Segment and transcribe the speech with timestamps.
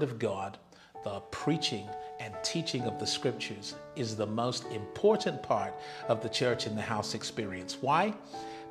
[0.00, 0.56] Word of God,
[1.04, 1.86] the preaching
[2.20, 5.74] and teaching of the Scriptures, is the most important part
[6.08, 7.76] of the church in the house experience.
[7.82, 8.14] Why?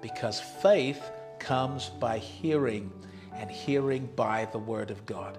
[0.01, 2.91] Because faith comes by hearing,
[3.35, 5.37] and hearing by the Word of God.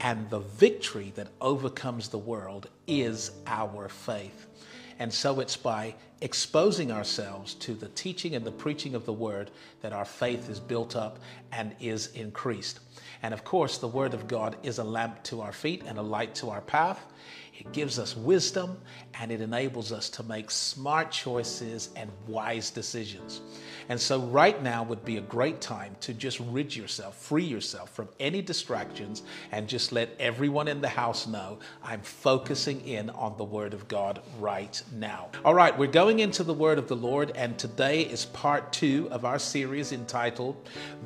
[0.00, 4.48] And the victory that overcomes the world is our faith.
[4.98, 9.50] And so it's by exposing ourselves to the teaching and the preaching of the word
[9.80, 11.18] that our faith is built up
[11.50, 12.80] and is increased.
[13.22, 16.02] And of course, the word of God is a lamp to our feet and a
[16.02, 17.00] light to our path.
[17.62, 18.76] It gives us wisdom
[19.20, 23.40] and it enables us to make smart choices and wise decisions.
[23.88, 27.90] And so, right now would be a great time to just rid yourself, free yourself
[27.90, 33.36] from any distractions, and just let everyone in the house know I'm focusing in on
[33.38, 35.28] the Word of God right now.
[35.44, 39.08] All right, we're going into the Word of the Lord, and today is part two
[39.12, 40.56] of our series entitled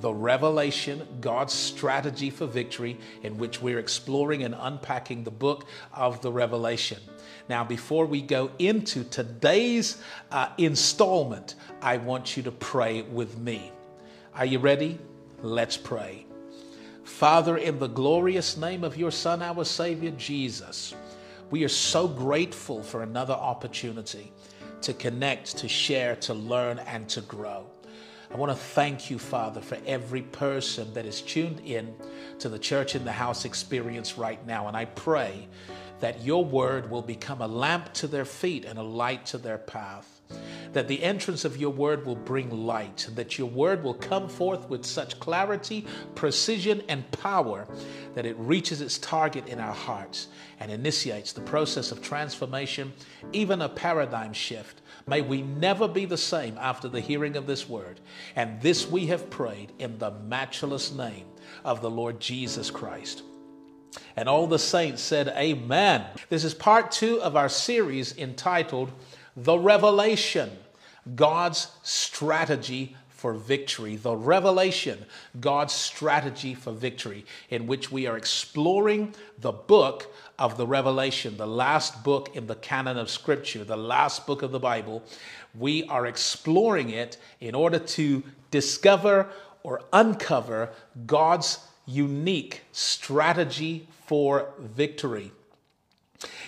[0.00, 6.22] The Revelation God's Strategy for Victory, in which we're exploring and unpacking the book of
[6.22, 6.45] the Revelation.
[7.48, 13.72] Now, before we go into today's uh, installment, I want you to pray with me.
[14.34, 14.98] Are you ready?
[15.42, 16.26] Let's pray.
[17.04, 20.94] Father, in the glorious name of your Son, our Savior, Jesus,
[21.50, 24.32] we are so grateful for another opportunity
[24.82, 27.66] to connect, to share, to learn, and to grow.
[28.30, 31.94] I want to thank you, Father, for every person that is tuned in
[32.40, 34.66] to the Church in the House experience right now.
[34.66, 35.46] And I pray
[36.00, 39.58] that your word will become a lamp to their feet and a light to their
[39.58, 40.20] path.
[40.72, 44.28] That the entrance of your word will bring light, and that your word will come
[44.28, 47.66] forth with such clarity, precision, and power
[48.14, 52.92] that it reaches its target in our hearts and initiates the process of transformation,
[53.32, 54.82] even a paradigm shift.
[55.06, 58.00] May we never be the same after the hearing of this word.
[58.34, 61.26] And this we have prayed in the matchless name
[61.64, 63.22] of the Lord Jesus Christ.
[64.16, 66.04] And all the saints said, Amen.
[66.28, 68.90] This is part two of our series entitled
[69.36, 70.50] The Revelation
[71.14, 73.96] God's Strategy for Victory.
[73.96, 75.04] The Revelation
[75.40, 81.46] God's Strategy for Victory, in which we are exploring the book of the Revelation, the
[81.46, 85.02] last book in the canon of Scripture, the last book of the Bible.
[85.58, 89.28] We are exploring it in order to discover
[89.62, 90.70] or uncover
[91.06, 95.32] God's unique strategy for victory.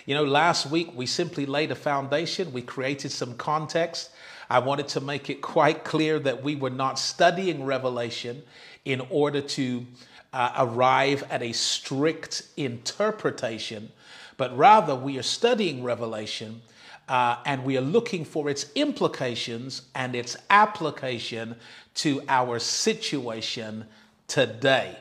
[0.07, 4.11] You know, last week we simply laid a foundation, we created some context.
[4.51, 8.43] I wanted to make it quite clear that we were not studying Revelation
[8.85, 9.87] in order to
[10.33, 13.91] uh, arrive at a strict interpretation,
[14.39, 16.63] but rather we are studying Revelation
[17.09, 21.55] uh, and we are looking for its implications and its application
[21.95, 23.85] to our situation
[24.27, 24.97] today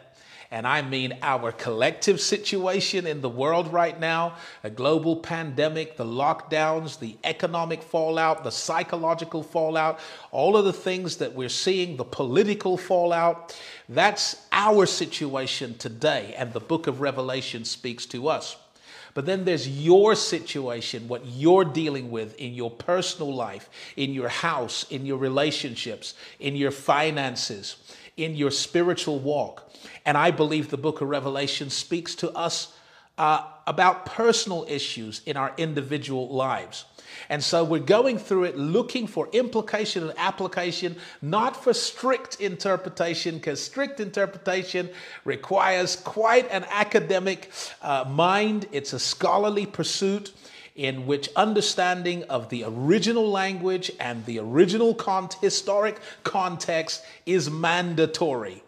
[0.51, 6.05] and I mean our collective situation in the world right now a global pandemic, the
[6.05, 9.99] lockdowns, the economic fallout, the psychological fallout,
[10.31, 13.57] all of the things that we're seeing, the political fallout.
[13.89, 18.57] That's our situation today, and the book of Revelation speaks to us.
[19.17, 24.29] But then there's your situation, what you're dealing with in your personal life, in your
[24.29, 27.77] house, in your relationships, in your finances,
[28.15, 29.71] in your spiritual walk.
[30.07, 32.73] And I believe the book of Revelation speaks to us
[33.17, 36.85] uh, about personal issues in our individual lives.
[37.27, 43.35] And so we're going through it looking for implication and application, not for strict interpretation,
[43.35, 44.89] because strict interpretation
[45.25, 47.51] requires quite an academic
[47.81, 48.65] uh, mind.
[48.71, 50.31] It's a scholarly pursuit
[50.77, 58.63] in which understanding of the original language and the original con- historic context is mandatory.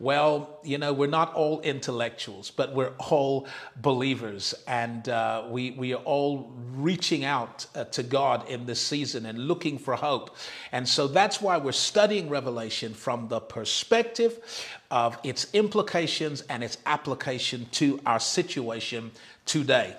[0.00, 3.46] Well, you know, we're not all intellectuals, but we're all
[3.76, 4.54] believers.
[4.66, 9.46] And uh, we, we are all reaching out uh, to God in this season and
[9.46, 10.36] looking for hope.
[10.72, 16.78] And so that's why we're studying Revelation from the perspective of its implications and its
[16.86, 19.12] application to our situation
[19.46, 19.96] today.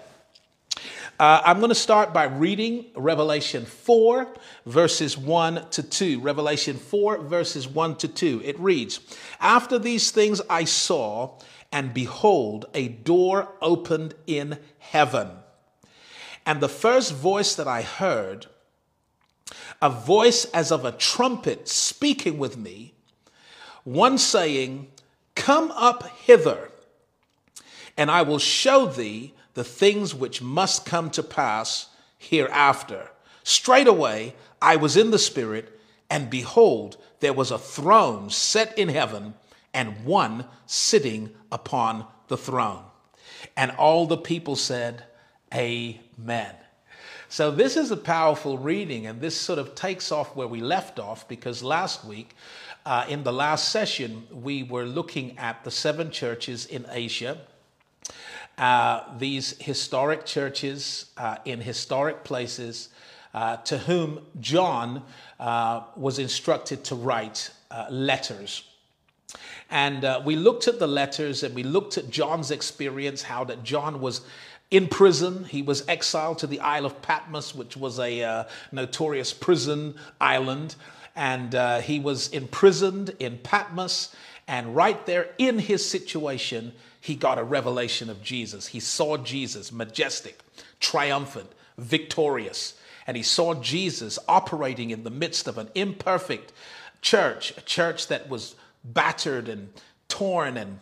[1.19, 4.27] Uh, I'm going to start by reading Revelation 4,
[4.65, 6.19] verses 1 to 2.
[6.19, 8.41] Revelation 4, verses 1 to 2.
[8.43, 8.99] It reads
[9.39, 11.39] After these things I saw,
[11.71, 15.29] and behold, a door opened in heaven.
[16.45, 18.47] And the first voice that I heard,
[19.81, 22.93] a voice as of a trumpet speaking with me,
[23.83, 24.87] one saying,
[25.35, 26.71] Come up hither
[27.97, 31.87] and I will show thee the things which must come to pass
[32.17, 33.09] hereafter.
[33.43, 35.79] Straightway I was in the Spirit,
[36.09, 39.33] and behold, there was a throne set in heaven,
[39.73, 42.83] and one sitting upon the throne.
[43.57, 45.03] And all the people said,
[45.53, 46.55] Amen.
[47.29, 50.99] So, this is a powerful reading, and this sort of takes off where we left
[50.99, 52.35] off because last week,
[52.85, 57.37] uh, in the last session, we were looking at the seven churches in Asia.
[58.57, 62.89] Uh, these historic churches uh, in historic places
[63.33, 65.03] uh, to whom John
[65.41, 68.63] uh, was instructed to write uh, letters.
[69.69, 73.99] And we looked at the letters and we looked at John's experience, how that John
[73.99, 74.21] was
[74.71, 75.43] in prison.
[75.45, 80.75] He was exiled to the Isle of Patmos, which was a notorious prison island.
[81.15, 84.15] And he was imprisoned in Patmos.
[84.47, 86.71] And right there in his situation,
[87.05, 88.65] he got a revelation of Jesus.
[88.65, 90.39] He saw Jesus majestic,
[90.79, 92.73] triumphant, victorious.
[93.05, 96.51] And he saw Jesus operating in the midst of an imperfect
[97.03, 99.71] church, a church that was battered and
[100.07, 100.79] torn and,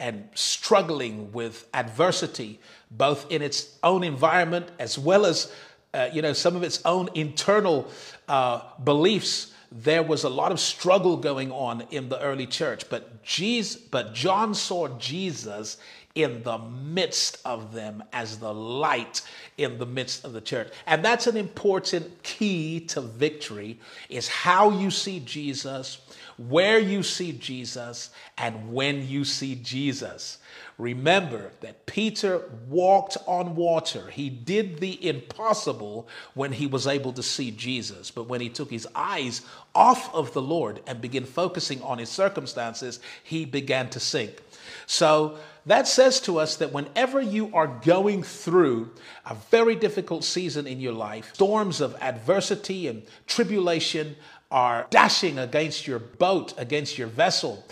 [0.00, 2.58] and struggling with adversity,
[2.90, 5.52] both in its own environment as well as
[5.92, 7.86] uh, you know some of its own internal
[8.28, 9.52] uh, beliefs.
[9.72, 14.14] There was a lot of struggle going on in the early church, but Jesus, but
[14.14, 15.76] John saw Jesus
[16.16, 19.20] in the midst of them as the light
[19.58, 20.72] in the midst of the church.
[20.86, 23.78] And that's an important key to victory
[24.08, 25.98] is how you see Jesus,
[26.38, 30.38] where you see Jesus, and when you see Jesus.
[30.78, 34.08] Remember that Peter walked on water.
[34.10, 38.10] He did the impossible when he was able to see Jesus.
[38.10, 39.40] But when he took his eyes
[39.74, 44.42] off of the Lord and began focusing on his circumstances, he began to sink.
[44.86, 48.90] So that says to us that whenever you are going through
[49.24, 54.16] a very difficult season in your life, storms of adversity and tribulation
[54.50, 57.64] are dashing against your boat, against your vessel,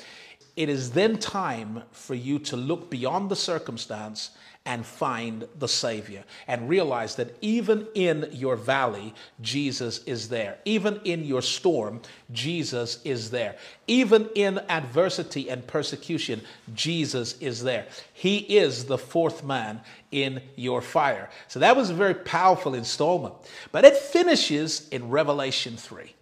[0.57, 4.31] it is then time for you to look beyond the circumstance
[4.67, 10.57] and find the Savior and realize that even in your valley, Jesus is there.
[10.65, 12.01] Even in your storm,
[12.33, 13.57] Jesus is there.
[13.87, 16.41] Even in adversity and persecution,
[16.75, 17.87] Jesus is there.
[18.15, 21.29] He is the fourth man in your fire.
[21.49, 23.35] So that was a very powerful installment.
[23.71, 26.15] But it finishes in Revelation 3.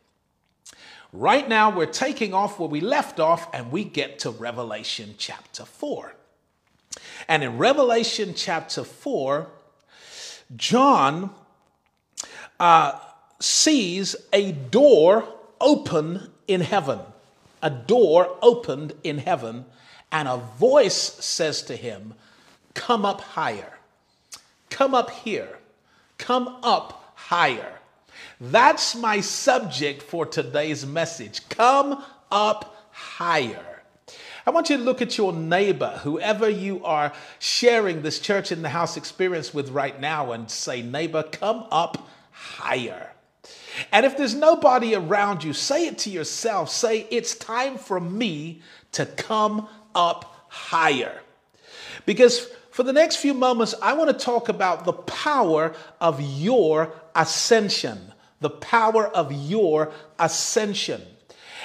[1.12, 5.64] Right now, we're taking off where we left off and we get to Revelation chapter
[5.64, 6.14] 4.
[7.28, 9.48] And in Revelation chapter 4,
[10.56, 11.30] John
[12.60, 12.98] uh,
[13.40, 15.28] sees a door
[15.60, 17.00] open in heaven.
[17.62, 19.64] A door opened in heaven,
[20.10, 20.94] and a voice
[21.24, 22.14] says to him,
[22.74, 23.78] Come up higher.
[24.70, 25.58] Come up here.
[26.18, 27.78] Come up higher.
[28.40, 31.48] That's my subject for today's message.
[31.48, 33.71] Come up higher.
[34.44, 38.62] I want you to look at your neighbor, whoever you are sharing this church in
[38.62, 43.12] the house experience with right now, and say, Neighbor, come up higher.
[43.92, 46.70] And if there's nobody around you, say it to yourself.
[46.70, 51.20] Say, It's time for me to come up higher.
[52.04, 56.92] Because for the next few moments, I want to talk about the power of your
[57.14, 58.12] ascension.
[58.40, 61.02] The power of your ascension.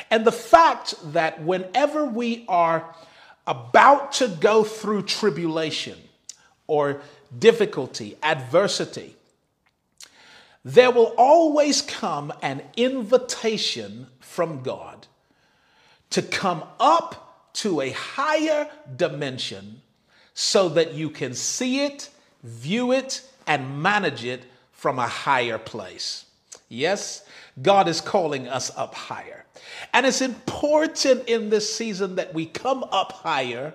[0.09, 2.95] And the fact that whenever we are
[3.45, 5.97] about to go through tribulation
[6.67, 7.01] or
[7.37, 9.15] difficulty, adversity,
[10.63, 15.07] there will always come an invitation from God
[16.09, 19.81] to come up to a higher dimension
[20.33, 22.09] so that you can see it,
[22.43, 26.25] view it, and manage it from a higher place.
[26.69, 27.25] Yes,
[27.61, 29.36] God is calling us up higher.
[29.93, 33.73] And it's important in this season that we come up higher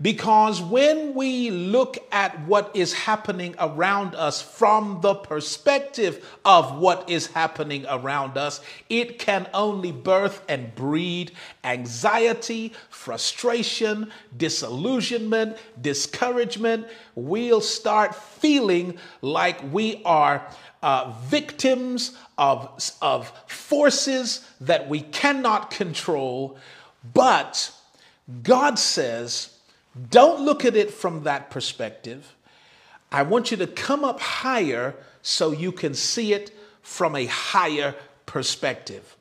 [0.00, 7.08] because when we look at what is happening around us from the perspective of what
[7.08, 8.60] is happening around us,
[8.90, 11.32] it can only birth and breed
[11.64, 16.86] anxiety, frustration, disillusionment, discouragement.
[17.14, 20.46] We'll start feeling like we are
[20.82, 26.58] uh, victims of, of forces that we cannot control.
[27.14, 27.72] But
[28.42, 29.55] God says,
[30.10, 32.34] don't look at it from that perspective.
[33.10, 36.50] I want you to come up higher so you can see it
[36.82, 37.94] from a higher
[38.26, 39.15] perspective.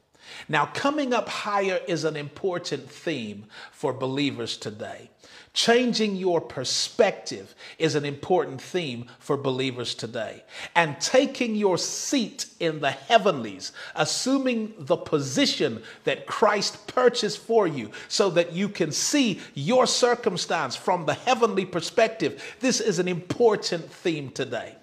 [0.47, 5.09] Now, coming up higher is an important theme for believers today.
[5.53, 10.43] Changing your perspective is an important theme for believers today.
[10.75, 17.89] And taking your seat in the heavenlies, assuming the position that Christ purchased for you
[18.09, 23.89] so that you can see your circumstance from the heavenly perspective, this is an important
[23.89, 24.75] theme today.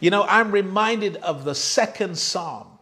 [0.00, 2.75] You know, I'm reminded of the second psalm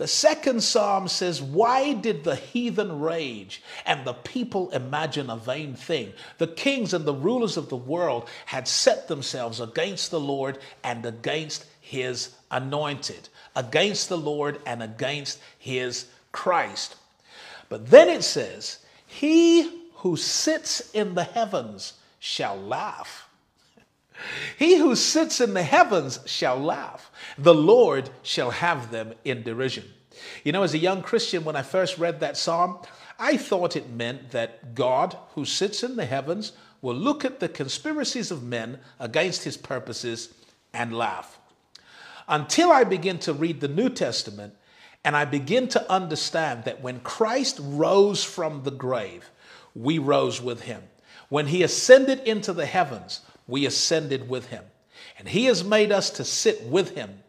[0.00, 5.74] the second psalm says, Why did the heathen rage and the people imagine a vain
[5.74, 6.14] thing?
[6.38, 11.04] The kings and the rulers of the world had set themselves against the Lord and
[11.04, 16.96] against his anointed, against the Lord and against his Christ.
[17.68, 23.28] But then it says, He who sits in the heavens shall laugh.
[24.58, 27.10] He who sits in the heavens shall laugh.
[27.38, 29.84] The Lord shall have them in derision.
[30.44, 32.78] You know, as a young Christian, when I first read that psalm,
[33.18, 37.48] I thought it meant that God, who sits in the heavens, will look at the
[37.48, 40.32] conspiracies of men against his purposes
[40.72, 41.38] and laugh.
[42.28, 44.54] Until I begin to read the New Testament
[45.04, 49.30] and I begin to understand that when Christ rose from the grave,
[49.74, 50.82] we rose with him.
[51.28, 54.64] When he ascended into the heavens, we ascended with him.
[55.18, 57.22] And he has made us to sit with him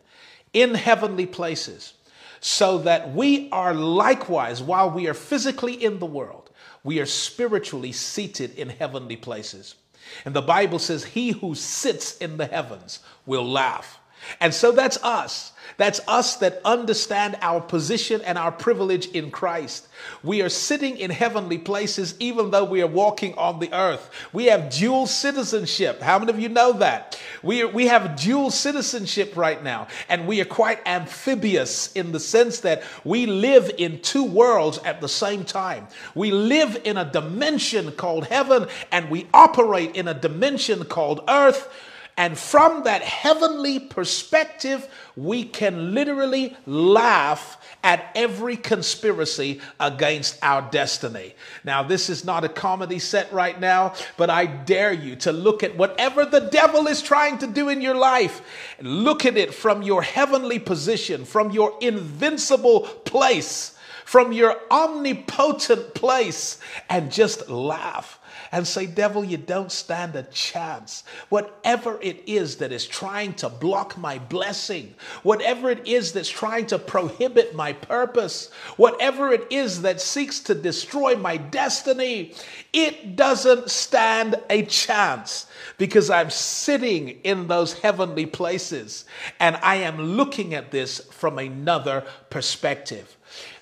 [0.54, 1.94] in heavenly places
[2.40, 6.50] so that we are likewise, while we are physically in the world,
[6.84, 9.76] we are spiritually seated in heavenly places.
[10.26, 14.00] And the Bible says, He who sits in the heavens will laugh.
[14.40, 15.52] And so that's us.
[15.82, 19.88] That's us that understand our position and our privilege in Christ.
[20.22, 24.12] We are sitting in heavenly places even though we are walking on the earth.
[24.32, 26.00] We have dual citizenship.
[26.00, 27.20] How many of you know that?
[27.42, 32.20] We, are, we have dual citizenship right now, and we are quite amphibious in the
[32.20, 35.88] sense that we live in two worlds at the same time.
[36.14, 41.74] We live in a dimension called heaven, and we operate in a dimension called earth
[42.22, 51.34] and from that heavenly perspective, we can literally laugh at every conspiracy against our destiny.
[51.64, 55.64] Now, this is not a comedy set right now, but I dare you to look
[55.64, 58.44] at whatever the devil is trying to do in your life.
[58.80, 63.76] Look at it from your heavenly position, from your invincible place,
[64.06, 68.20] from your omnipotent place, and just laugh
[68.52, 71.04] and say, Devil, you don't stand a chance.
[71.30, 74.94] Whatever it is that is trying to block my blessing,
[75.24, 80.54] whatever it is that's trying to prohibit my purpose, whatever it is that seeks to
[80.54, 82.34] destroy my destiny,
[82.74, 89.06] it doesn't stand a chance because I'm sitting in those heavenly places
[89.40, 93.16] and I am looking at this from another perspective.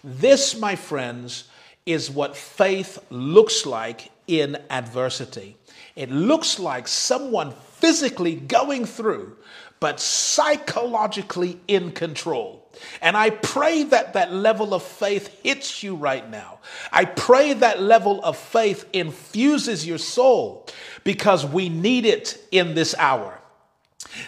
[0.04, 1.46] This, my friends,
[1.86, 5.58] is what faith looks like in adversity.
[5.96, 9.36] It looks like someone physically going through,
[9.80, 12.72] but psychologically in control.
[13.02, 16.60] And I pray that that level of faith hits you right now.
[16.92, 20.68] I pray that level of faith infuses your soul
[21.04, 23.40] because we need it in this hour.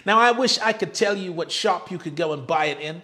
[0.04, 2.80] Now, I wish I could tell you what shop you could go and buy it
[2.80, 3.02] in.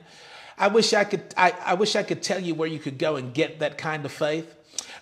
[0.59, 3.15] I wish I could, I, I wish I could tell you where you could go
[3.15, 4.58] and get that kind of faith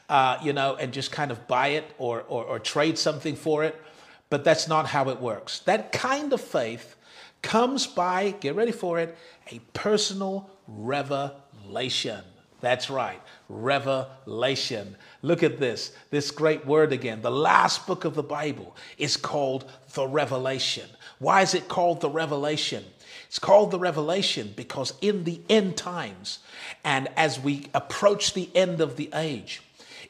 [0.08, 3.64] uh, you know, and just kind of buy it or, or, or trade something for
[3.64, 3.80] it.
[4.28, 5.60] But that's not how it works.
[5.60, 6.96] That kind of faith
[7.42, 9.16] comes by, get ready for it,
[9.52, 12.22] a personal revelation.
[12.60, 14.96] That's right, revelation.
[15.22, 17.22] Look at this, this great word again.
[17.22, 20.88] The last book of the Bible is called the Revelation.
[21.18, 22.84] Why is it called the Revelation?
[23.28, 26.38] It's called the Revelation because in the end times,
[26.82, 29.62] and as we approach the end of the age,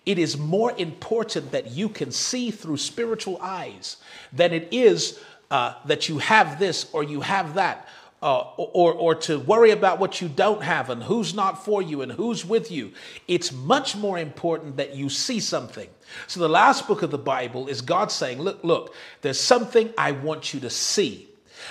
[0.06, 3.96] it is more important that you can see through spiritual eyes
[4.32, 5.18] than it is
[5.50, 7.88] uh, that you have this or you have that.
[8.22, 12.00] Uh, or, or to worry about what you don't have and who's not for you
[12.00, 12.90] and who's with you.
[13.28, 15.88] It's much more important that you see something.
[16.26, 20.12] So, the last book of the Bible is God saying, Look, look, there's something I
[20.12, 21.28] want you to see.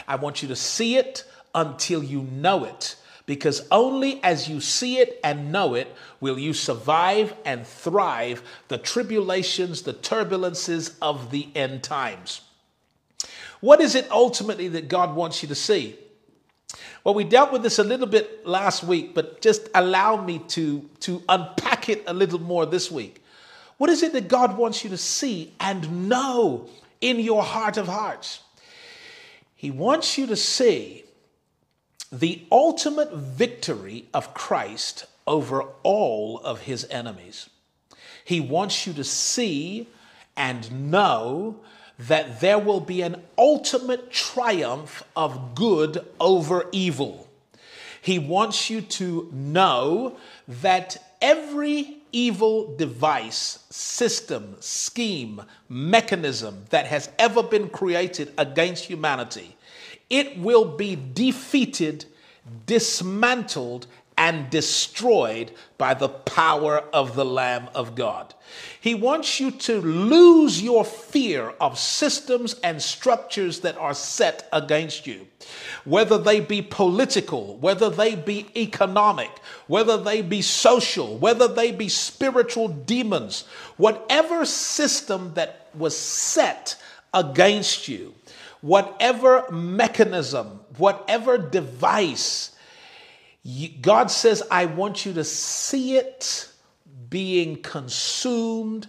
[0.08, 1.26] I want you to see it
[1.56, 2.96] until you know it
[3.26, 8.78] because only as you see it and know it will you survive and thrive the
[8.78, 12.42] tribulations, the turbulences of the end times.
[13.62, 15.98] What is it ultimately that God wants you to see?
[17.04, 20.88] Well, we dealt with this a little bit last week, but just allow me to,
[21.02, 23.24] to unpack it a little more this week.
[23.78, 26.70] What is it that God wants you to see and know
[27.02, 28.42] in your heart of hearts?
[29.56, 31.05] He wants you to see
[32.20, 37.50] the ultimate victory of Christ over all of his enemies.
[38.24, 39.88] He wants you to see
[40.38, 41.60] and know
[42.00, 47.28] that there will be an ultimate triumph of good over evil.
[48.02, 50.18] He wants you to know
[50.48, 59.55] that every evil device, system, scheme, mechanism that has ever been created against humanity,
[60.10, 62.06] it will be defeated,
[62.66, 68.34] dismantled, and destroyed by the power of the Lamb of God.
[68.80, 75.06] He wants you to lose your fear of systems and structures that are set against
[75.06, 75.28] you,
[75.84, 79.32] whether they be political, whether they be economic,
[79.68, 83.42] whether they be social, whether they be spiritual demons,
[83.76, 86.78] whatever system that was set
[87.14, 88.14] against you,
[88.66, 92.56] whatever mechanism, whatever device
[93.82, 96.50] God says, I want you to see it
[97.10, 98.88] being consumed,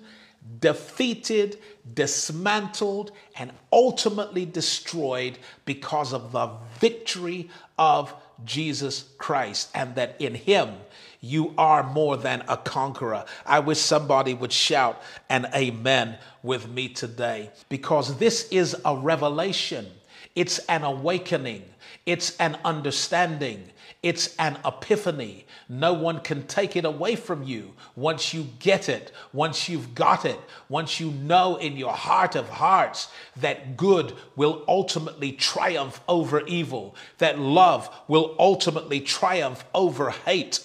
[0.61, 1.59] defeated,
[1.93, 8.15] dismantled, and ultimately destroyed because of the victory of
[8.45, 10.71] Jesus Christ, and that in Him
[11.21, 13.25] you are more than a conqueror.
[13.45, 19.87] I wish somebody would shout an amen with me today because this is a revelation,
[20.35, 21.65] it's an awakening,
[22.05, 23.71] it's an understanding.
[24.03, 25.47] It's an epiphany.
[25.69, 30.25] No one can take it away from you once you get it, once you've got
[30.25, 33.09] it, once you know in your heart of hearts
[33.39, 40.61] that good will ultimately triumph over evil, that love will ultimately triumph over hate,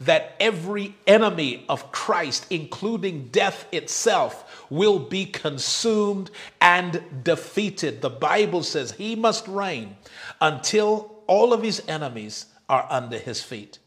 [0.00, 8.02] that every enemy of Christ, including death itself, will be consumed and defeated.
[8.02, 9.96] The Bible says he must reign
[10.40, 13.78] until all of his enemies are under his feet.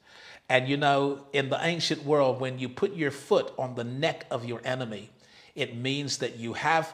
[0.50, 4.26] And you know, in the ancient world, when you put your foot on the neck
[4.32, 5.10] of your enemy,
[5.56, 6.94] it means that you have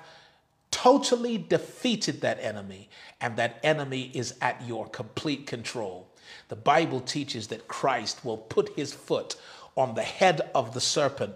[0.72, 2.90] totally defeated that enemy,
[3.22, 6.08] and that enemy is at your complete control.
[6.54, 9.38] The Bible teaches that Christ will put his foot
[9.76, 11.34] on the head of the serpent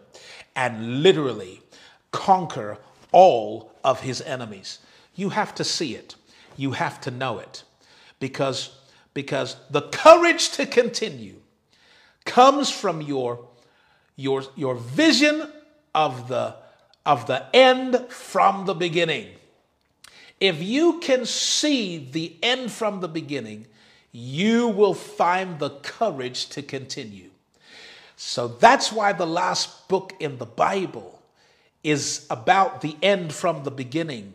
[0.56, 1.64] and literally
[2.12, 2.78] conquer
[3.12, 4.78] all of his enemies.
[5.16, 6.14] You have to see it,
[6.56, 7.64] you have to know it,
[8.20, 8.76] because
[9.16, 11.38] because the courage to continue
[12.26, 13.44] comes from your,
[14.18, 15.52] your, your vision
[15.96, 16.54] of the,
[17.08, 19.30] of the end from the beginning.
[20.40, 23.66] If you can see the end from the beginning,
[24.20, 27.30] you will find the courage to continue.
[28.16, 31.22] So that's why the last book in the Bible
[31.84, 34.34] is about the end from the beginning.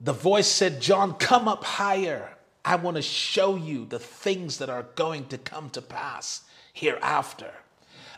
[0.00, 2.34] The voice said, John, come up higher.
[2.64, 7.52] I want to show you the things that are going to come to pass hereafter.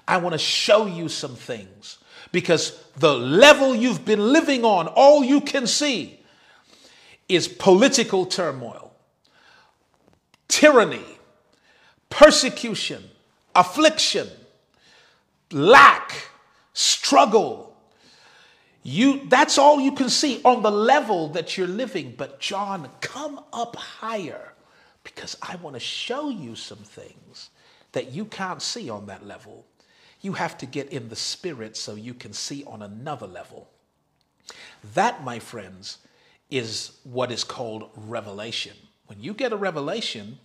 [0.06, 1.98] I want to show you some things
[2.30, 6.20] because the level you've been living on, all you can see
[7.28, 8.91] is political turmoil,
[10.52, 11.18] tyranny,
[12.10, 13.02] persecution,
[13.54, 14.28] affliction,
[15.50, 16.12] lack,
[16.74, 17.74] struggle,
[18.82, 22.12] you that's all you can see on the level that you're living.
[22.18, 24.52] But John, come up higher
[25.04, 27.48] because I want to show you some things
[27.92, 29.64] that you can't see on that level.
[30.20, 33.70] You have to get in the spirit so you can see on another level.
[34.92, 35.96] That, my friends,
[36.50, 38.76] is what is called revelation.
[39.12, 40.38] When you get a revelation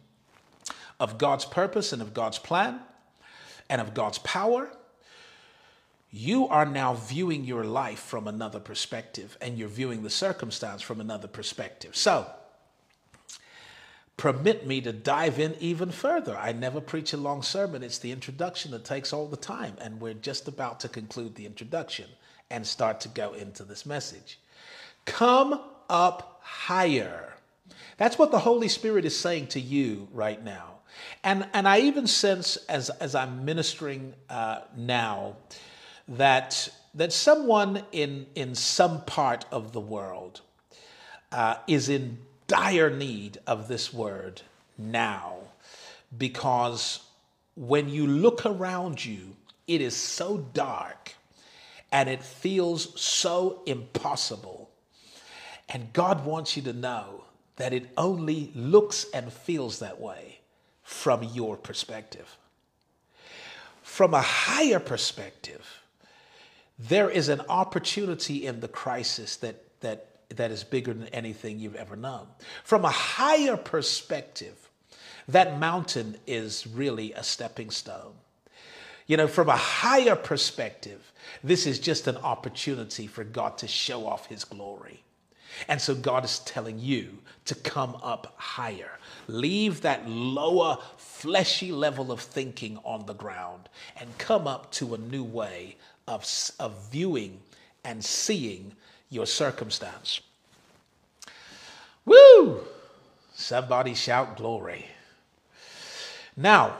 [1.00, 2.82] of God's purpose and of God's plan
[3.70, 4.70] and of God's power,
[6.12, 11.00] you are now viewing your life from another perspective and you're viewing the circumstance from
[11.00, 11.96] another perspective.
[11.96, 12.30] So,
[14.18, 16.36] permit me to dive in even further.
[16.36, 20.02] I never preach a long sermon, it's the introduction that takes all the time, and
[20.02, 22.10] we're just about to conclude the introduction
[22.50, 24.40] and start to go into this message.
[25.06, 27.37] Come up higher.
[27.98, 30.76] That's what the Holy Spirit is saying to you right now.
[31.24, 35.36] And, and I even sense as, as I'm ministering uh, now,
[36.08, 40.42] that, that someone in, in some part of the world
[41.32, 44.42] uh, is in dire need of this word
[44.78, 45.36] now
[46.18, 47.02] because
[47.56, 49.36] when you look around you,
[49.68, 51.16] it is so dark
[51.92, 54.70] and it feels so impossible.
[55.68, 57.26] And God wants you to know
[57.58, 60.40] that it only looks and feels that way
[60.84, 62.38] from your perspective.
[63.84, 65.82] From a higher perspective,
[66.80, 71.76] there is an opportunity in the crisis that, that, that is bigger than anything you've
[71.76, 72.28] ever known.
[72.64, 74.70] From a higher perspective,
[75.28, 78.14] that mountain is really a stepping stone.
[79.08, 81.12] You know, from a higher perspective,
[81.44, 85.02] this is just an opportunity for God to show off his glory.
[85.68, 88.92] And so God is telling you to come up higher.
[89.28, 94.98] Leave that lower, fleshy level of thinking on the ground and come up to a
[94.98, 95.76] new way
[96.08, 96.26] of,
[96.60, 97.40] of viewing
[97.84, 98.74] and seeing
[99.10, 100.22] your circumstance.
[102.06, 102.62] Woo!
[103.34, 104.86] Somebody shout glory.
[106.36, 106.78] Now,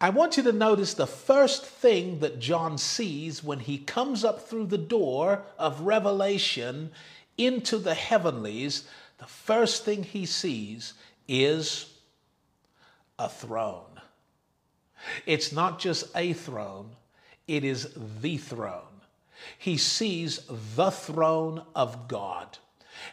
[0.00, 4.48] I want you to notice the first thing that John sees when he comes up
[4.48, 6.92] through the door of revelation
[7.36, 8.88] into the heavenlies.
[9.18, 10.94] The first thing he sees
[11.28, 11.92] is
[13.18, 14.00] a throne.
[15.26, 16.96] It's not just a throne,
[17.46, 19.02] it is the throne.
[19.58, 20.40] He sees
[20.76, 22.58] the throne of God.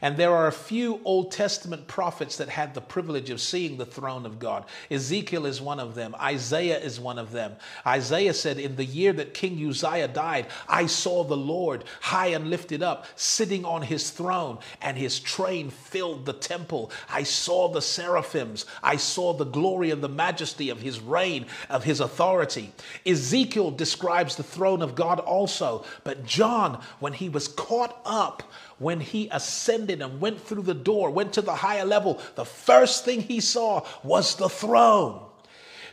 [0.02, 3.86] And there are a few Old Testament prophets that had the privilege of seeing the
[3.86, 4.66] throne of God.
[4.92, 6.16] Ezekiel is one of them.
[6.20, 7.56] Isaiah is one of them.
[7.86, 12.50] Isaiah said, In the year that King Uzziah died, I saw the Lord high and
[12.50, 16.92] lifted up, sitting on his throne, and his train filled the temple.
[17.10, 18.66] I saw the seraphims.
[18.84, 22.72] I saw the glory and the majesty of his reign, of his authority.
[23.06, 25.86] Ezekiel describes the throne of God also.
[26.04, 28.44] But John, when he was caught up,
[28.80, 33.06] when he ascended and went through the door, went to the higher level, the first
[33.06, 35.24] thing he saw was the throne.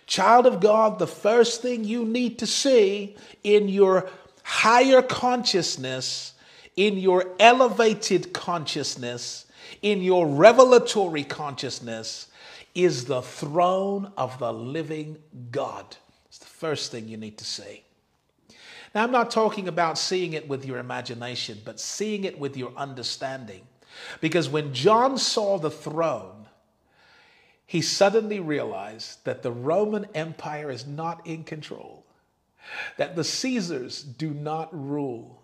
[0.06, 4.08] Child of God, the first thing you need to see in your
[4.42, 6.34] higher consciousness,
[6.76, 9.46] in your elevated consciousness,
[9.80, 12.28] in your revelatory consciousness,
[12.74, 15.16] is the throne of the living
[15.50, 15.96] God.
[16.26, 17.83] It's the first thing you need to see.
[18.94, 22.72] Now, I'm not talking about seeing it with your imagination, but seeing it with your
[22.76, 23.62] understanding.
[24.20, 26.46] Because when John saw the throne,
[27.66, 32.04] he suddenly realized that the Roman Empire is not in control,
[32.96, 35.42] that the Caesars do not rule,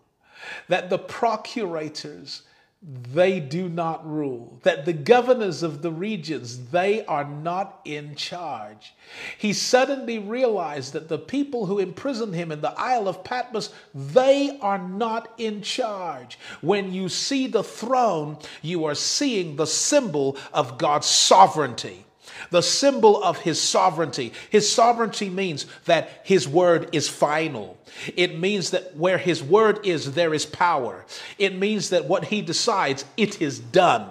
[0.68, 2.42] that the procurators
[2.82, 8.94] they do not rule, that the governors of the regions, they are not in charge.
[9.36, 14.58] He suddenly realized that the people who imprisoned him in the Isle of Patmos, they
[14.62, 16.38] are not in charge.
[16.62, 22.06] When you see the throne, you are seeing the symbol of God's sovereignty
[22.50, 24.32] the symbol of his sovereignty.
[24.50, 27.78] His sovereignty means that his word is final.
[28.16, 31.04] It means that where his word is, there is power.
[31.38, 34.10] It means that what he decides, it is done.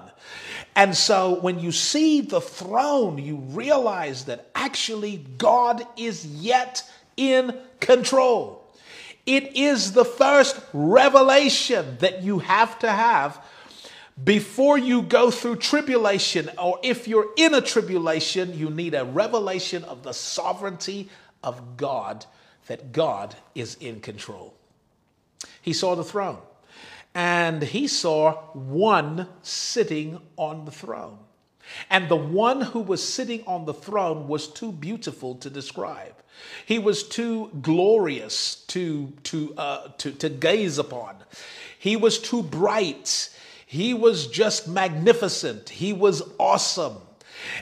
[0.76, 7.58] And so when you see the throne, you realize that actually God is yet in
[7.80, 8.66] control.
[9.26, 13.44] It is the first revelation that you have to have
[14.24, 19.84] before you go through tribulation, or if you're in a tribulation, you need a revelation
[19.86, 21.10] of the sovereignty
[21.44, 22.26] of God,
[22.68, 24.54] that God is in control.
[25.62, 26.40] He saw the throne,
[27.16, 31.20] and he saw one sitting on the throne.
[31.90, 36.16] And the one who was sitting on the throne was too beautiful to describe.
[36.66, 41.18] He was too glorious to, to, uh, to, to gaze upon.
[41.78, 43.30] He was too bright.
[43.72, 45.70] He was just magnificent.
[45.70, 46.98] He was awesome.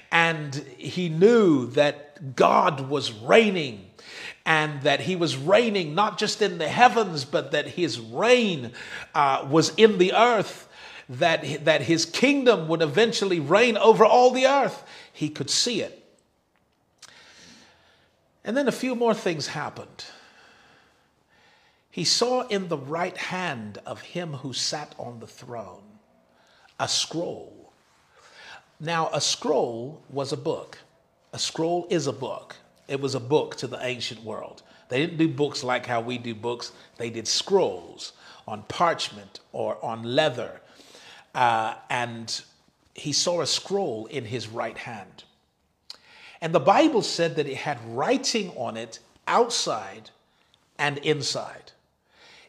[0.10, 3.92] And he knew that God was reigning
[4.46, 8.72] and that he was reigning not just in the heavens, but that his reign
[9.14, 10.70] uh, was in the earth,
[11.10, 14.86] that, that his kingdom would eventually reign over all the earth.
[15.12, 16.06] He could see it.
[18.46, 20.06] And then a few more things happened.
[21.92, 25.84] He saw in the right hand of him who sat on the throne
[26.80, 27.74] a scroll.
[28.80, 30.78] Now, a scroll was a book.
[31.34, 32.56] A scroll is a book.
[32.88, 34.62] It was a book to the ancient world.
[34.90, 38.14] They didn't do books like how we do books, they did scrolls
[38.48, 40.62] on parchment or on leather.
[41.36, 42.42] Uh, and
[42.94, 45.24] he saw a scroll in his right hand.
[46.42, 50.12] And the Bible said that it had writing on it outside
[50.78, 51.72] and inside.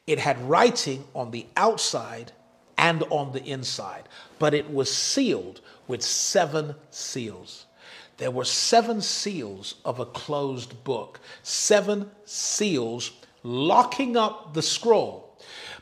[0.07, 2.33] It had writing on the outside
[2.79, 4.09] and on the inside.
[4.38, 7.67] But it was sealed with seven seals.
[8.17, 13.12] There were seven seals of a closed book, seven seals
[13.43, 15.37] locking up the scroll.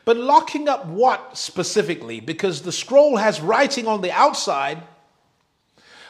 [0.05, 2.19] But locking up what specifically?
[2.19, 4.83] Because the scroll has writing on the outside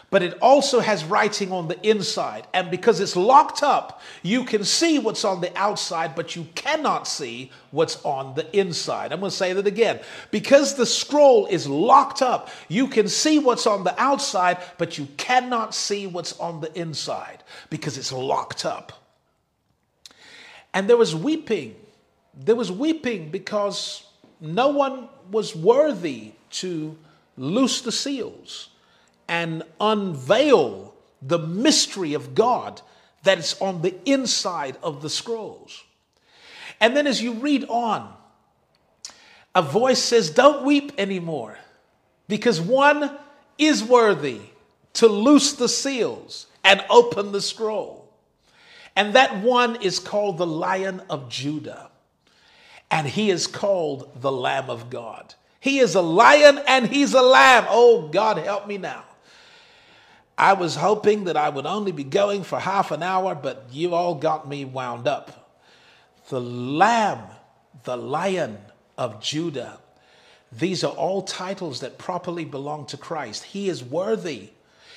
[0.10, 2.48] but it also has writing on the inside.
[2.54, 7.08] And because it's locked up, you can see what's on the outside, but you cannot
[7.08, 9.12] see what's on the inside.
[9.12, 10.00] I'm going to say that again.
[10.32, 15.08] Because the scroll is locked up, you can see what's on the outside, but you
[15.18, 18.94] cannot see what's on the inside because it's locked up.
[20.74, 21.76] And there was weeping.
[22.34, 24.06] There was weeping because
[24.40, 26.96] no one was worthy to
[27.36, 28.70] loose the seals
[29.28, 32.82] and unveil the mystery of God
[33.24, 35.84] that is on the inside of the scrolls.
[36.80, 38.14] And then as you read on,
[39.56, 41.58] a voice says, Don't weep anymore,
[42.28, 43.18] because one
[43.58, 44.42] is worthy
[44.94, 48.12] to loose the seals and open the scroll.
[48.96, 51.90] And that one is called the Lion of Judah.
[52.90, 55.36] And he is called the Lamb of God.
[55.60, 57.66] He is a lion and he's a lamb.
[57.68, 59.04] Oh, God, help me now.
[60.38, 63.96] I was hoping that I would only be going for half an hour, but you
[63.96, 65.62] all got me wound up.
[66.30, 67.24] The lamb,
[67.84, 68.60] the lion
[68.98, 69.80] of Judah.
[70.52, 73.46] These are all titles that properly belong to Christ.
[73.46, 74.50] He is worthy.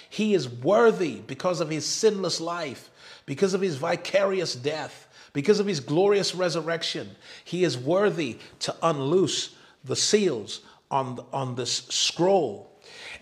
[0.08, 2.90] He is worthy because of his sinless life,
[3.26, 7.16] because of his vicarious death, because of his glorious resurrection.
[7.44, 12.69] He is worthy to unloose the seals on, on this scroll.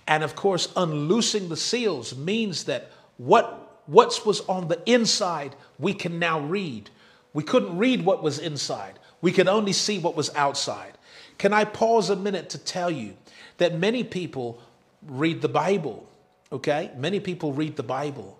[0.06, 5.94] And of course, unloosing the seals means that what, what was on the inside, we
[5.94, 6.90] can now read.
[7.32, 10.96] We couldn't read what was inside, we could only see what was outside.
[11.38, 13.14] Can I pause a minute to tell you
[13.58, 14.60] that many people
[15.06, 16.08] read the Bible?
[16.50, 16.90] Okay?
[16.96, 18.38] Many people read the Bible.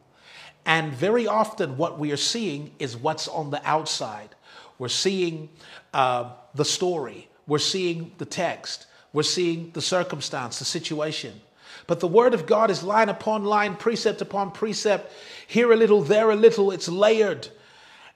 [0.66, 4.34] And very often, what we are seeing is what's on the outside.
[4.78, 5.48] We're seeing
[5.94, 11.40] uh, the story, we're seeing the text, we're seeing the circumstance, the situation.
[11.86, 15.12] But the word of God is line upon line, precept upon precept,
[15.46, 17.48] here a little, there a little, it's layered.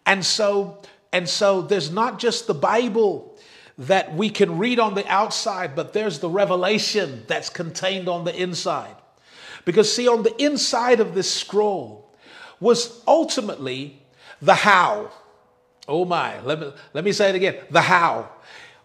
[0.04, 3.38] And so, and so there's not just the Bible
[3.78, 8.34] that we can read on the outside, but there's the revelation that's contained on the
[8.34, 8.94] inside.
[9.64, 12.10] Because, see, on the inside of this scroll
[12.60, 14.02] was ultimately
[14.40, 15.10] the how.
[15.88, 18.28] Oh my, let me, let me say it again the how.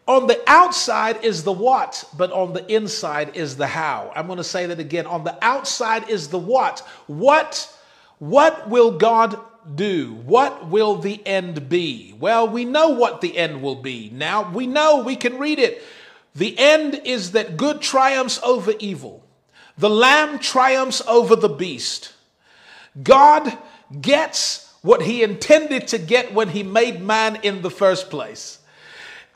[0.08, 4.12] On the outside is the what, but on the inside is the how.
[4.16, 5.06] I'm going to say that again.
[5.06, 6.80] On the outside is the what.
[7.08, 7.74] What
[8.20, 9.40] what will God
[9.76, 10.14] do?
[10.26, 12.16] What will the end be?
[12.20, 14.10] Well, we know what the end will be.
[14.12, 15.84] Now, we know we can read it.
[16.34, 19.24] The end is that good triumphs over evil.
[19.78, 22.14] The lamb triumphs over the beast.
[23.02, 23.56] God
[24.02, 28.60] gets what he intended to get when he made man in the first place.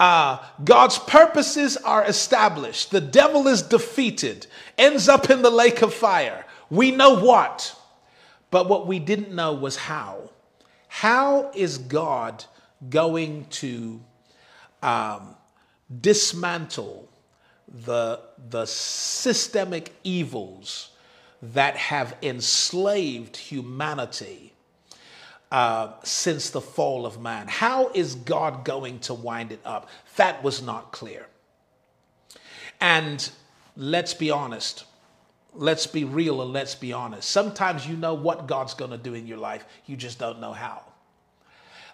[0.02, 2.90] Uh, God's purposes are established.
[2.90, 6.44] The devil is defeated, ends up in the lake of fire.
[6.72, 7.80] We know what,
[8.50, 10.32] but what we didn't know was how.
[10.88, 12.44] How is God
[12.90, 14.02] going to
[14.82, 15.36] um,
[16.02, 17.08] dismantle
[17.68, 20.90] the, the systemic evils
[21.44, 24.51] that have enslaved humanity?
[25.52, 27.48] Uh, since the fall of man.
[27.48, 29.90] How is God going to wind it up?
[30.16, 31.28] That was not clear.
[32.80, 33.30] And
[33.76, 34.86] let's be honest.
[35.54, 37.30] Let's be real and let's be honest.
[37.30, 40.54] Sometimes you know what God's going to do in your life, you just don't know
[40.54, 40.84] how.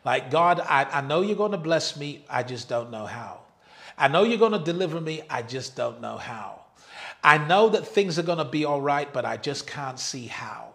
[0.06, 3.40] Like, God, I, I know you're going to bless me, I just don't know how.
[3.98, 6.62] I know you're going to deliver me, I just don't know how.
[7.24, 10.28] I know that things are going to be all right, but I just can't see
[10.28, 10.74] how.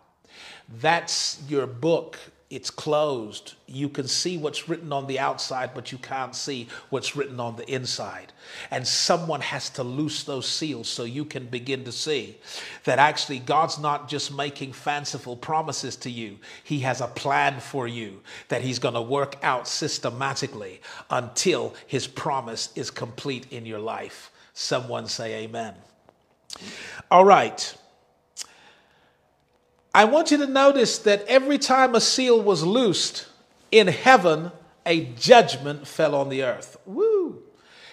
[0.80, 2.18] That's your book
[2.52, 3.54] it's closed.
[3.66, 7.56] You can see what's written on the outside, but you can't see what's written on
[7.56, 8.30] the inside.
[8.70, 12.36] And someone has to loose those seals so you can begin to see
[12.84, 17.88] that actually God's not just making fanciful promises to you, He has a plan for
[17.88, 23.80] you that He's going to work out systematically until His promise is complete in your
[23.80, 24.30] life.
[24.52, 25.72] Someone say, Amen.
[27.10, 27.74] All right.
[29.94, 33.26] I want you to notice that every time a seal was loosed
[33.70, 34.50] in heaven,
[34.86, 36.78] a judgment fell on the earth.
[36.86, 37.42] Woo!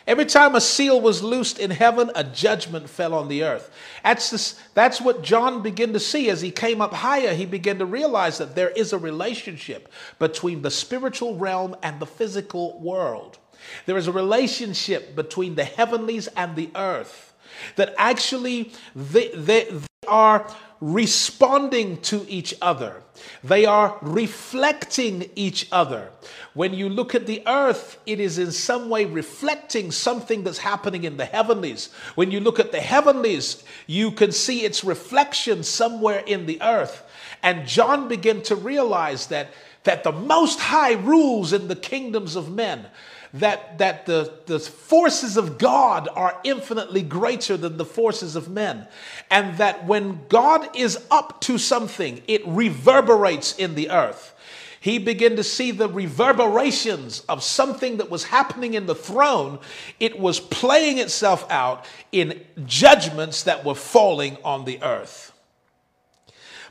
[0.07, 3.69] Every time a seal was loosed in heaven, a judgment fell on the earth.
[4.03, 7.35] That's, this, that's what John began to see as he came up higher.
[7.35, 12.07] He began to realize that there is a relationship between the spiritual realm and the
[12.07, 13.37] physical world.
[13.85, 17.35] There is a relationship between the heavenlies and the earth.
[17.75, 19.69] That actually they, they
[20.09, 20.45] are
[20.81, 23.03] responding to each other.
[23.43, 26.09] They are reflecting each other.
[26.53, 31.03] When you look at the earth, it is in some way reflecting something that's happening
[31.03, 31.89] in the heavenlies.
[32.15, 37.03] When you look at the heavenlies, you can see its reflection somewhere in the earth.
[37.43, 39.49] And John began to realize that,
[39.83, 42.87] that the Most High rules in the kingdoms of men
[43.33, 48.87] that, that the, the forces of God are infinitely greater than the forces of men.
[49.29, 54.35] And that when God is up to something, it reverberates in the earth.
[54.81, 59.59] he began to see the reverberations of something that was happening in the throne.
[59.99, 65.33] It was playing itself out in judgments that were falling on the earth.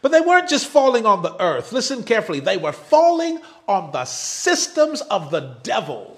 [0.01, 1.73] But they weren't just falling on the earth.
[1.73, 2.41] Listen carefully.
[2.41, 6.18] They were falling on the systems of the devil.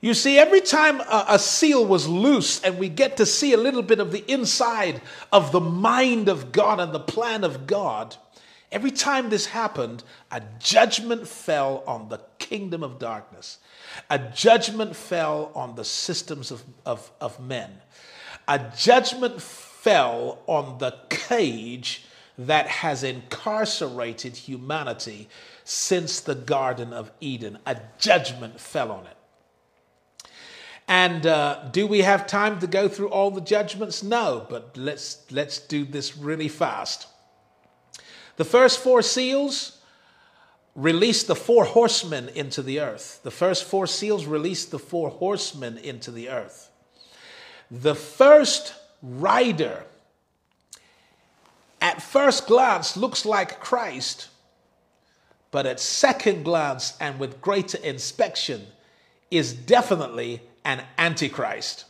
[0.00, 3.56] You see, every time a, a, seal was loose and we get to see a
[3.56, 5.00] little bit of the inside
[5.32, 8.16] of the mind of God and the plan of God,
[8.70, 13.58] every time this happened, a judgment fell on the kingdom of darkness.
[14.08, 17.70] A judgment fell on the systems of, of, of men.
[18.46, 22.04] A judgment fell on the cage
[22.38, 25.28] that has incarcerated humanity
[25.64, 27.58] since the Garden of Eden.
[27.66, 29.17] A judgment fell on it.
[30.88, 34.02] And uh, do we have time to go through all the judgments?
[34.02, 37.06] No, but let's, let's do this really fast.
[38.36, 39.82] The first four seals
[40.74, 43.20] released the four horsemen into the earth.
[43.22, 46.70] The first four seals released the four horsemen into the earth.
[47.70, 49.84] The first rider,
[51.82, 54.28] at first glance, looks like Christ,
[55.50, 58.68] but at second glance and with greater inspection,
[59.30, 61.86] is definitely an antichrist.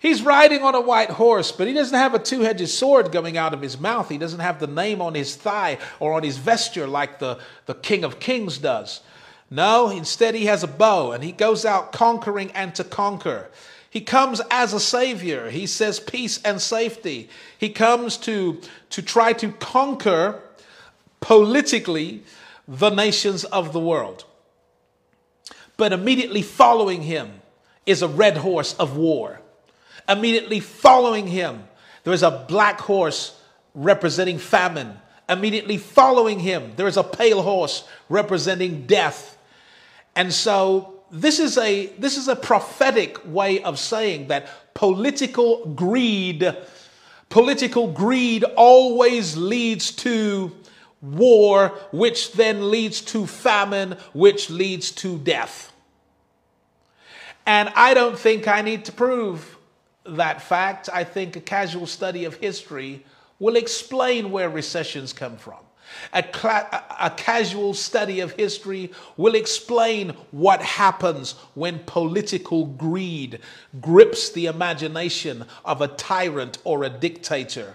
[0.00, 3.36] He's riding on a white horse, but he doesn't have a two edged sword coming
[3.36, 4.08] out of his mouth.
[4.08, 7.74] He doesn't have the name on his thigh or on his vesture like the, the
[7.74, 9.02] King of Kings does.
[9.50, 13.50] No, instead, he has a bow and he goes out conquering and to conquer.
[13.90, 15.50] He comes as a savior.
[15.50, 17.28] He says peace and safety.
[17.58, 20.40] He comes to, to try to conquer
[21.20, 22.22] politically
[22.66, 24.24] the nations of the world.
[25.76, 27.39] But immediately following him
[27.90, 29.40] is a red horse of war.
[30.08, 31.64] Immediately following him,
[32.04, 33.38] there is a black horse
[33.74, 34.98] representing famine.
[35.28, 39.38] Immediately following him, there is a pale horse representing death.
[40.16, 46.56] And so this is a this is a prophetic way of saying that political greed
[47.28, 50.52] political greed always leads to
[51.02, 55.72] war which then leads to famine which leads to death
[57.50, 59.58] and I don't think I need to prove
[60.06, 60.88] that fact.
[60.92, 63.04] I think a casual study of history
[63.40, 65.58] will explain where recessions come from.
[66.12, 66.24] A,
[67.00, 73.40] a, casual study of history will explain what happens when political greed
[73.80, 77.74] grips the imagination of a tyrant or a dictator.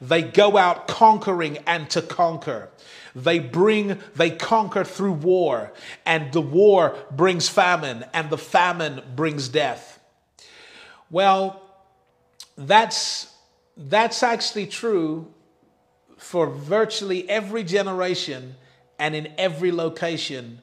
[0.00, 2.70] They go out conquering and to conquer.
[3.14, 5.72] They bring, they conquer through war,
[6.06, 10.00] and the war brings famine, and the famine brings death.
[11.10, 11.62] Well,
[12.56, 13.34] that's,
[13.76, 15.26] that's actually true
[16.16, 18.54] for virtually every generation
[18.98, 20.62] and in every location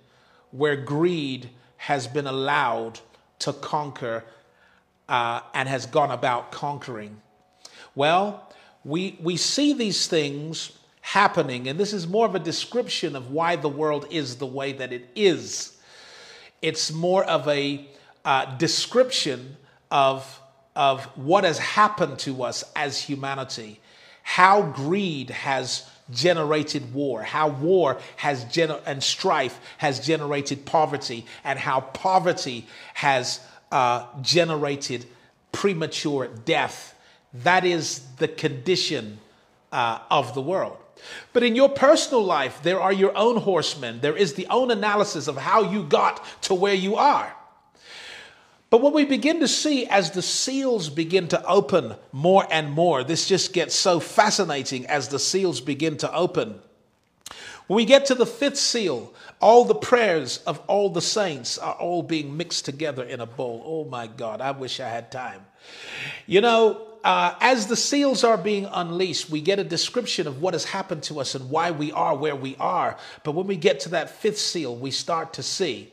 [0.51, 2.99] where greed has been allowed
[3.39, 4.23] to conquer
[5.07, 7.21] uh, and has gone about conquering.
[7.95, 8.51] Well,
[8.83, 10.71] we, we see these things
[11.13, 11.67] happening.
[11.67, 14.93] And this is more of a description of why the world is the way that
[14.93, 15.75] it is.
[16.61, 17.83] It's more of a
[18.23, 19.57] uh, description
[19.89, 20.39] of,
[20.75, 23.79] of what has happened to us as humanity,
[24.21, 31.57] how greed has generated war, how war has gener- and strife has generated poverty, and
[31.57, 33.39] how poverty has
[33.71, 35.07] uh, generated
[35.51, 36.93] premature death.
[37.33, 39.17] That is the condition
[39.71, 40.77] uh, of the world.
[41.33, 43.99] But in your personal life, there are your own horsemen.
[44.01, 47.35] There is the own analysis of how you got to where you are.
[48.69, 53.03] But what we begin to see as the seals begin to open more and more,
[53.03, 56.59] this just gets so fascinating as the seals begin to open.
[57.65, 61.75] When we get to the fifth seal, all the prayers of all the saints are
[61.75, 63.63] all being mixed together in a bowl.
[63.65, 65.45] Oh my God, I wish I had time.
[66.25, 70.53] You know, uh, as the seals are being unleashed, we get a description of what
[70.53, 72.97] has happened to us and why we are where we are.
[73.23, 75.91] But when we get to that fifth seal, we start to see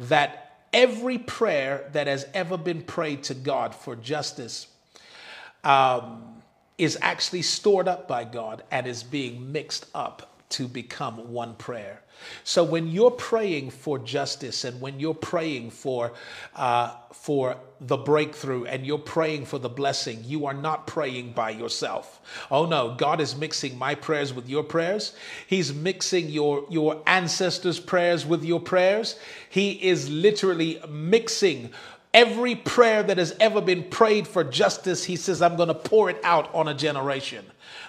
[0.00, 4.66] that every prayer that has ever been prayed to God for justice
[5.62, 6.42] um,
[6.76, 12.00] is actually stored up by God and is being mixed up to become one prayer.
[12.44, 16.12] So when you're praying for justice and when you're praying for
[16.54, 21.50] uh, for the breakthrough and you're praying for the blessing, you are not praying by
[21.50, 22.20] yourself.
[22.50, 25.14] Oh no, God is mixing my prayers with your prayers.
[25.46, 29.18] He's mixing your your ancestors' prayers with your prayers.
[29.48, 31.70] He is literally mixing
[32.14, 36.08] Every prayer that has ever been prayed for justice, he says, I'm going to pour
[36.08, 37.44] it out on a generation.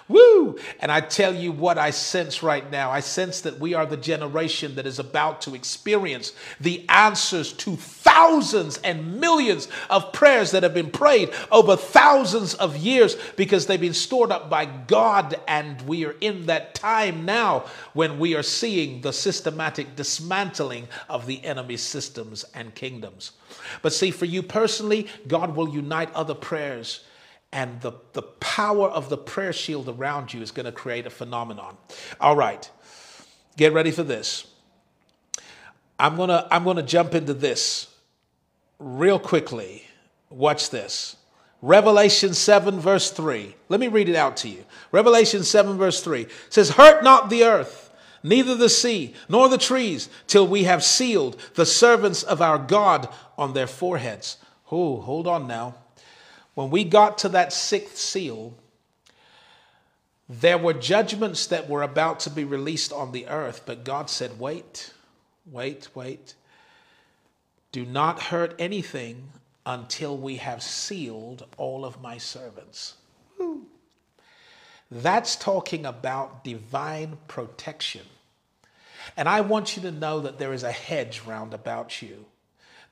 [0.08, 0.56] Woo!
[0.78, 2.92] And I tell you what I sense right now.
[2.92, 7.74] I sense that we are the generation that is about to experience the answers to
[7.74, 13.80] thousands and millions of prayers that have been prayed over thousands of years because they've
[13.80, 15.40] been stored up by God.
[15.48, 21.26] And we are in that time now when we are seeing the systematic dismantling of
[21.26, 23.32] the enemy's systems and kingdoms.
[23.82, 27.00] But see, for you personally, God will unite other prayers
[27.52, 31.10] and the, the power of the prayer shield around you is going to create a
[31.10, 31.76] phenomenon.
[32.20, 32.70] All right,
[33.56, 34.46] get ready for this.
[35.98, 37.88] I'm going to I'm going to jump into this
[38.78, 39.84] real quickly.
[40.28, 41.16] Watch this.
[41.62, 43.54] Revelation 7, verse 3.
[43.68, 44.64] Let me read it out to you.
[44.92, 47.90] Revelation 7, verse 3 says, Hurt not the earth,
[48.22, 53.08] neither the sea, nor the trees, till we have sealed the servants of our God
[53.38, 54.36] on their foreheads.
[54.70, 55.76] Oh, hold on now.
[56.56, 58.54] When we got to that sixth seal,
[60.26, 64.40] there were judgments that were about to be released on the earth, but God said,
[64.40, 64.94] Wait,
[65.44, 66.34] wait, wait.
[67.72, 69.28] Do not hurt anything
[69.66, 72.94] until we have sealed all of my servants.
[74.90, 78.06] That's talking about divine protection.
[79.14, 82.24] And I want you to know that there is a hedge round about you.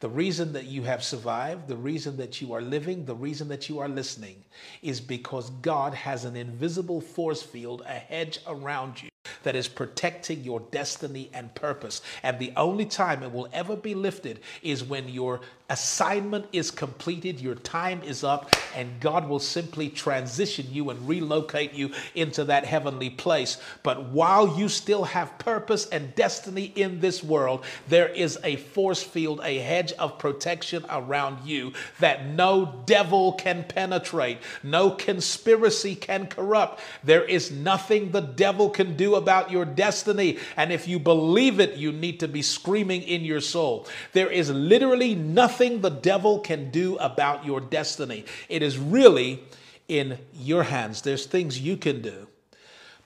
[0.04, 3.70] The reason that you have survived, the reason that you are living, the reason that
[3.70, 4.44] you are listening
[4.82, 9.08] is because God has an invisible force field, a hedge around you
[9.44, 12.02] that is protecting your destiny and purpose.
[12.22, 15.40] And the only time it will ever be lifted is when your
[15.70, 21.72] assignment is completed, your time is up, and God will simply transition you and relocate
[21.72, 23.56] you into that heavenly place.
[23.82, 29.02] But while you still have purpose and destiny in this world, there is a force
[29.02, 36.26] field, a hedge of protection around you that no devil can penetrate, no conspiracy can
[36.26, 36.80] corrupt.
[37.04, 40.38] There is nothing the devil can do about your destiny.
[40.58, 43.86] And if you believe it, you need to be screaming in your soul.
[44.12, 48.24] There is literally nothing the devil can do about your destiny.
[48.48, 49.42] It is really
[49.88, 51.02] in your hands.
[51.02, 52.28] There's things you can do,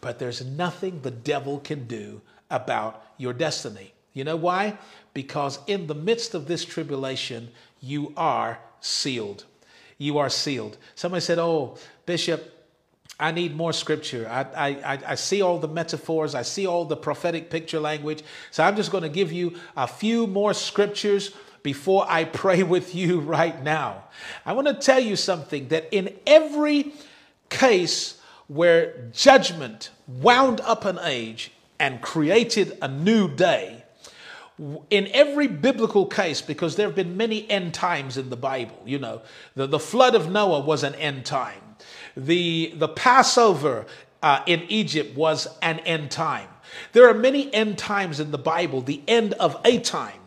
[0.01, 3.93] but there's nothing the devil can do about your destiny.
[4.13, 4.79] You know why?
[5.15, 7.51] Because in the midst of this tribulation,
[7.81, 9.45] you are sealed.
[9.97, 10.77] You are sealed.
[10.95, 12.55] Somebody said, Oh, Bishop,
[13.21, 14.29] I need more scripture.
[14.31, 18.23] I, I, I see all the metaphors, I see all the prophetic picture language.
[18.53, 21.33] So I'm just going to give you a few more scriptures
[21.69, 24.05] before I pray with you right now.
[24.47, 26.95] I want to tell you something that in every
[27.51, 33.85] case where judgment wound up an age and created a new day,
[34.89, 38.99] in every biblical case, because there have been many end times in the Bible, you
[38.99, 39.21] know,
[39.55, 41.77] the, the flood of Noah was an end time.
[42.17, 43.85] The, the Passover
[44.23, 46.49] uh, in Egypt was an end time.
[46.93, 50.21] There are many end times in the Bible, the end of a time.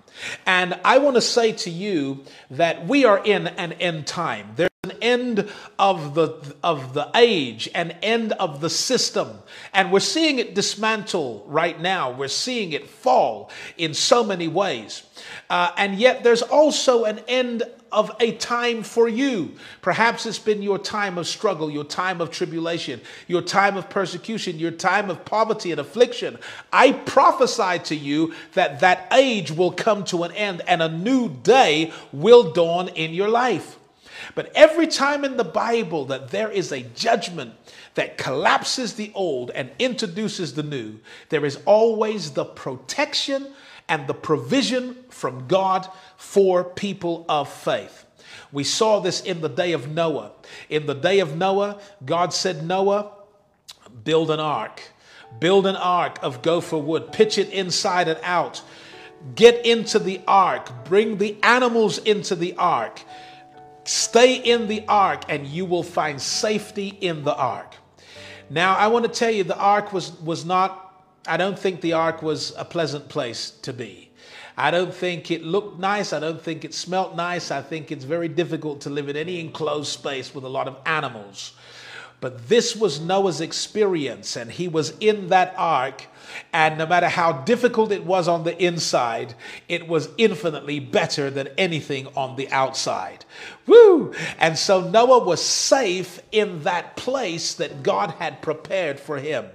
[0.46, 4.54] And I want to say to you that we are in an end time.
[4.56, 9.30] There's an end of the, of the age, an end of the system.
[9.74, 12.12] And we're seeing it dismantle right now.
[12.12, 15.04] We're seeing it fall in so many ways.
[15.50, 19.52] Uh, and yet there's also an end of a time for you.
[19.82, 24.58] Perhaps it's been your time of struggle, your time of tribulation, your time of persecution,
[24.58, 26.38] your time of poverty and affliction.
[26.72, 31.30] I prophesy to you that that age will come to an end and a new
[31.30, 33.78] day will dawn in your life.
[34.36, 37.54] But every time in the Bible that there is a judgment
[37.96, 41.00] that collapses the old and introduces the new,
[41.30, 43.54] there is always the protection
[43.88, 48.06] and the provision from God for people of faith.
[48.52, 50.32] We saw this in the day of Noah.
[50.70, 53.12] In the day of Noah, God said, Noah,
[54.04, 54.82] build an ark.
[55.40, 58.62] Build an ark of gopher wood, pitch it inside and out.
[59.36, 63.02] Get into the ark, bring the animals into the ark.
[63.84, 67.76] Stay in the ark, and you will find safety in the ark.
[68.50, 70.92] Now, I want to tell you, the ark was, was not
[71.28, 74.10] I don't think the ark was a pleasant place to be.
[74.58, 76.14] I don't think it looked nice.
[76.14, 77.52] I don't think it smelt nice.
[77.52, 80.78] I think it's very difficult to live in any enclosed space with a lot of
[80.86, 81.54] animals.
[82.22, 86.06] But this was Noah's experience, and he was in that ark.
[86.54, 89.34] And no matter how difficult it was on the inside,
[89.68, 93.26] it was infinitely better than anything on the outside.
[93.66, 94.14] Woo!
[94.40, 99.48] And so Noah was safe in that place that God had prepared for him.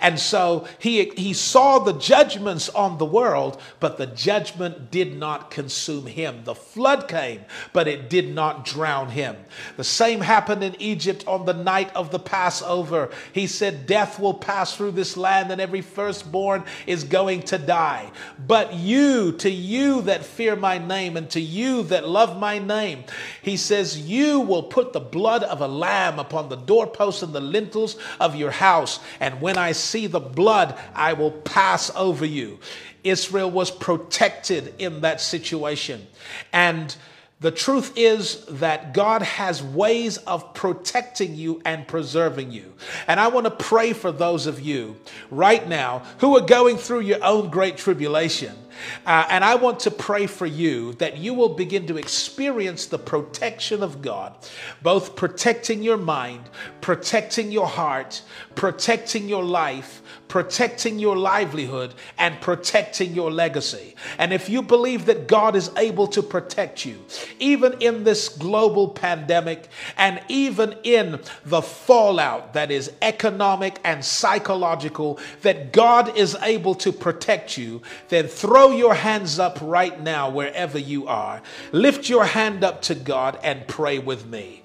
[0.00, 5.50] And so he, he saw the judgments on the world, but the judgment did not
[5.50, 6.42] consume him.
[6.44, 9.36] The flood came, but it did not drown him.
[9.76, 13.10] The same happened in Egypt on the night of the Passover.
[13.32, 18.10] He said, Death will pass through this land, and every firstborn is going to die.
[18.46, 23.04] But you, to you that fear my name, and to you that love my name,
[23.42, 27.40] he says, You will put the blood of a lamb upon the doorposts and the
[27.40, 29.00] lintels of your house.
[29.18, 32.58] And when I see the blood, I will pass over you.
[33.04, 36.06] Israel was protected in that situation.
[36.52, 36.94] And
[37.40, 42.74] the truth is that God has ways of protecting you and preserving you.
[43.06, 44.96] And I want to pray for those of you
[45.30, 48.54] right now who are going through your own great tribulation.
[49.06, 52.98] Uh, and I want to pray for you that you will begin to experience the
[52.98, 54.34] protection of God,
[54.82, 56.48] both protecting your mind,
[56.80, 58.22] protecting your heart,
[58.54, 63.96] protecting your life, protecting your livelihood, and protecting your legacy.
[64.16, 67.04] And if you believe that God is able to protect you,
[67.40, 69.68] even in this global pandemic
[69.98, 76.92] and even in the fallout that is economic and psychological, that God is able to
[76.92, 81.42] protect you, then throw your hands up right now wherever you are.
[81.72, 84.62] Lift your hand up to God and pray with me.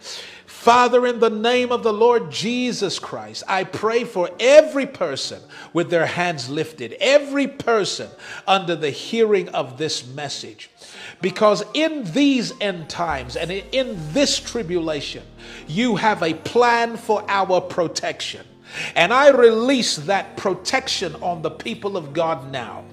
[0.66, 5.39] Father, in the name of the Lord Jesus Christ, I pray for every person
[5.74, 8.09] with their hands lifted, every person
[8.47, 10.72] under the hearing of this message.
[11.22, 15.22] Because in these end times and in this tribulation,
[15.68, 18.43] you have a plan for our protection.
[18.95, 22.86] And I release that protection on the people of God now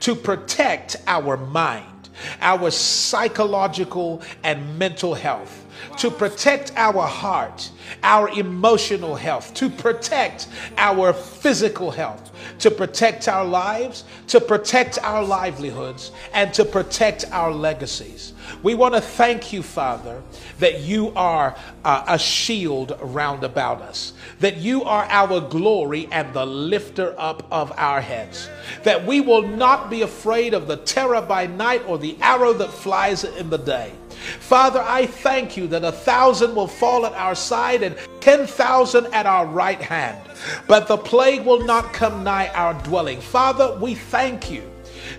[0.00, 2.08] to protect our mind,
[2.40, 5.66] our psychological and mental health
[5.98, 7.70] to protect our heart,
[8.02, 15.24] our emotional health, to protect our physical health, to protect our lives, to protect our
[15.24, 18.32] livelihoods, and to protect our legacies.
[18.62, 20.22] We want to thank you, Father,
[20.58, 26.32] that you are uh, a shield round about us, that you are our glory and
[26.32, 28.48] the lifter up of our heads,
[28.84, 32.70] that we will not be afraid of the terror by night or the arrow that
[32.70, 33.92] flies in the day.
[34.40, 39.26] Father, I thank you that a thousand will fall at our side and 10,000 at
[39.26, 40.18] our right hand,
[40.66, 43.20] but the plague will not come nigh our dwelling.
[43.20, 44.62] Father, we thank you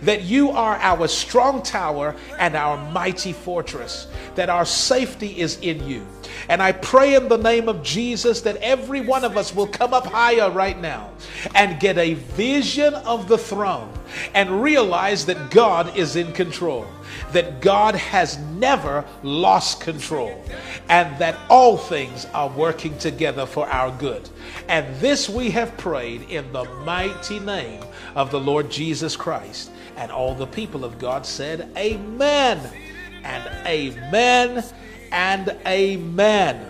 [0.01, 5.85] that you are our strong tower and our mighty fortress, that our safety is in
[5.87, 6.05] you.
[6.47, 9.93] And I pray in the name of Jesus that every one of us will come
[9.93, 11.11] up higher right now
[11.55, 13.91] and get a vision of the throne
[14.33, 16.87] and realize that God is in control,
[17.31, 20.43] that God has never lost control,
[20.89, 24.29] and that all things are working together for our good.
[24.67, 27.83] And this we have prayed in the mighty name
[28.15, 29.71] of the Lord Jesus Christ.
[29.97, 32.59] And all the people of God said, Amen
[33.23, 34.63] and Amen
[35.11, 36.65] and Amen.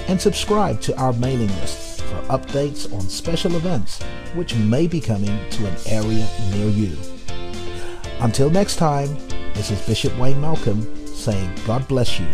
[0.08, 4.02] and subscribe to our mailing list for updates on special events
[4.36, 6.98] which may be coming to an area near you.
[8.20, 9.16] Until next time,
[9.54, 12.28] this is Bishop Wayne Malcolm saying God bless you.